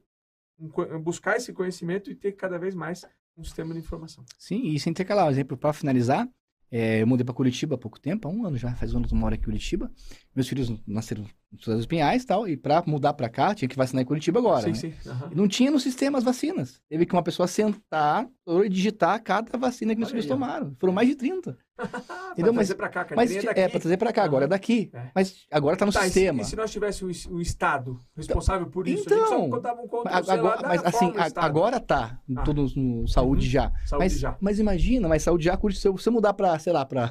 [0.59, 4.25] um buscar esse conhecimento e ter cada vez mais um sistema de informação.
[4.38, 6.29] Sim, e sem ter um exemplo para finalizar,
[6.76, 9.06] é, eu mudei para Curitiba há pouco tempo, há um ano já, faz um ano
[9.06, 9.88] que eu moro aqui em Curitiba.
[10.34, 11.24] Meus filhos nasceram
[11.60, 14.40] Cidade dos Pinhais e tal, e para mudar para cá, tinha que vacinar em Curitiba
[14.40, 14.74] agora.
[14.74, 14.94] sim, né?
[15.00, 15.10] sim.
[15.30, 16.80] E não tinha no sistema as vacinas.
[16.88, 18.28] Teve que uma pessoa sentar
[18.64, 20.74] e digitar cada vacina que meus Olha filhos aí, tomaram.
[20.80, 21.56] Foram mais de 30.
[21.76, 22.52] Ah, Entendeu?
[22.52, 23.16] Pra Mas- trazer pra cá, cara.
[23.16, 23.68] Mas é, daqui.
[23.68, 24.90] para trazer para cá, agora é daqui.
[24.94, 25.10] É.
[25.14, 26.40] Mas agora tá no Tá, e se- sistema.
[26.40, 29.02] E se, nós tivéssemos um, um Estado responsável por isso?
[29.06, 32.42] Então, um conto Mas agora, mas, assim, a- agora tá, Ah.
[32.42, 33.50] todo no saúde Uhum.
[33.52, 33.72] já.
[33.87, 34.37] Saúde Mas, já.
[34.40, 37.08] mas imagina, mas saúde já, curte, se eu- eu mudar pra, sei lá, pra,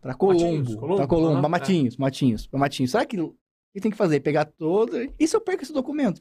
[0.00, 1.50] pra Colombo, Matinhos, Colombo, pra Colombo, pra é.
[1.50, 2.90] Matinhos, Matinhos, pra Matinhos.
[2.90, 3.32] Será que ele
[3.80, 4.20] tem que fazer?
[4.20, 4.90] Pegar todo...
[5.18, 6.20] E se eu perco esse documento?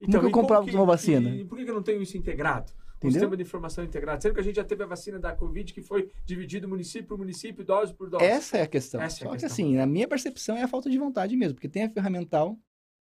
[0.00, 1.28] Nunca e comprava que- uma vacina.
[1.30, 2.72] E por que que eu não tenho isso integrado?
[2.98, 3.12] Entendeu?
[3.12, 4.22] sistema de informação integrado.
[4.22, 7.18] Sendo que a gente já teve a vacina da Covid que foi dividido município por
[7.18, 8.24] município, dose por dose.
[8.24, 9.00] Essa é a questão.
[9.00, 9.64] Essa é a Só que questão.
[9.66, 12.58] assim, na minha percepção é a falta de vontade mesmo, porque tem a ferramental,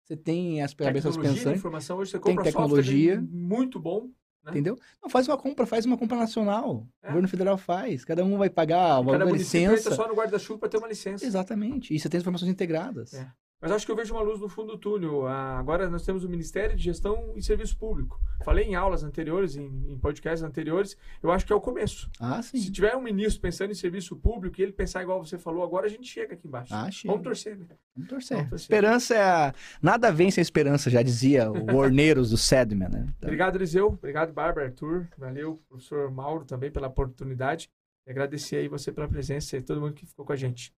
[0.05, 3.15] você tem as cabeças tecnologia de pensantes, informação, hoje você tem compra tecnologia.
[3.15, 4.11] software muito bom.
[4.45, 4.51] né?
[4.51, 4.77] entendeu?
[5.03, 6.87] Não, faz uma compra, faz uma compra nacional.
[7.03, 7.07] É.
[7.07, 8.05] O governo federal faz.
[8.05, 9.75] Cada um vai pagar E cada uma licença.
[9.81, 11.25] entra só no guarda-chuva para ter uma licença.
[11.25, 11.95] Exatamente.
[11.95, 13.15] E você tem as informações integradas.
[13.15, 13.31] É.
[13.65, 15.27] Mas acho que eu vejo uma luz no fundo do túnel.
[15.27, 18.21] Ah, Agora nós temos o Ministério de Gestão e Serviço Público.
[18.45, 20.99] Falei em aulas anteriores, em, em podcasts anteriores.
[21.23, 22.11] Eu acho que é o começo.
[22.21, 22.71] Ah, Se sim.
[22.71, 25.89] tiver um ministro pensando em serviço público e ele pensar igual você falou, agora a
[25.89, 26.75] gente chega aqui embaixo.
[26.75, 27.11] Ah, chega.
[27.11, 27.65] Vamos torcer, né?
[27.97, 28.37] Vamos torcer.
[28.37, 28.65] Vamos torcer.
[28.65, 29.55] Esperança é a...
[29.81, 33.07] Nada vence a esperança, já dizia o Orneiros do Sedman, né?
[33.17, 33.87] Então, Obrigado, Eliseu.
[33.87, 35.09] Obrigado, Bárbara, Arthur.
[35.17, 37.71] Valeu, professor Mauro, também pela oportunidade.
[38.07, 40.71] E agradecer aí você pela presença e todo mundo que ficou com a gente.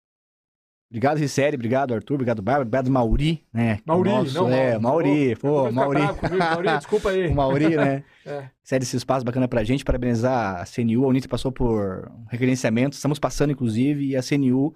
[0.89, 1.55] Obrigado, Rissérie.
[1.55, 2.13] Obrigado, Arthur.
[2.13, 2.63] Obrigado, Bárbara.
[2.63, 3.79] Obrigado, Mauri, né?
[3.85, 5.35] Mauri, Nosso, não É, Mauri.
[5.35, 5.99] Pô, Mauri.
[6.37, 7.27] Mauri, desculpa aí.
[7.27, 8.03] O Mauri, né?
[8.27, 8.49] É.
[8.63, 13.19] Cede esse espaço bacana pra gente, parabenizar a CNU, a Uninter passou por um estamos
[13.19, 14.73] passando inclusive, e a CNU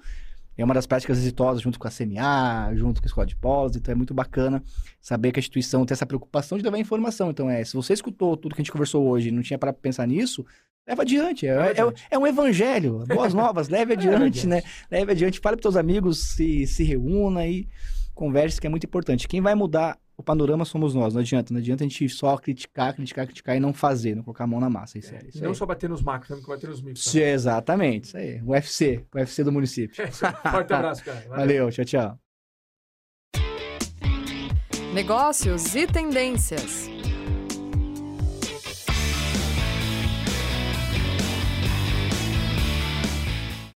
[0.55, 3.75] é uma das práticas exitosas junto com a CNA, junto com a Escola de Polos,
[3.75, 4.61] então é muito bacana
[5.01, 7.31] saber que a instituição tem essa preocupação de levar informação.
[7.31, 9.73] Então é, se você escutou tudo que a gente conversou hoje e não tinha para
[9.73, 10.45] pensar nisso,
[10.89, 11.47] leva adiante.
[11.47, 12.03] É, Leva é- adiante.
[12.11, 14.47] é um evangelho, boas novas, leve adiante, adiante.
[14.47, 14.61] né?
[14.91, 17.67] Leve adiante, fale para seus amigos, se, se reúna e
[18.13, 19.27] converse, que é muito importante.
[19.27, 21.53] Quem vai mudar o panorama somos nós, não adianta.
[21.53, 24.59] Não adianta a gente só criticar, criticar, criticar e não fazer, não colocar a mão
[24.59, 24.97] na massa.
[24.99, 25.55] Isso é, E isso não aí.
[25.55, 27.05] só bater nos macros, temos que bater nos micros.
[27.05, 28.41] Isso, exatamente, isso aí.
[28.41, 30.03] O UFC, o UFC do município.
[30.03, 30.07] É.
[30.51, 31.23] Forte abraço, cara.
[31.29, 32.19] Valeu, tchau, tchau.
[34.93, 36.89] Negócios e tendências.